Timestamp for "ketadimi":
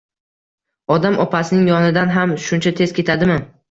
3.01-3.43